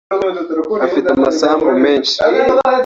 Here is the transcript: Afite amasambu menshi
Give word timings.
Afite 0.85 1.07
amasambu 1.15 1.69
menshi 1.83 2.15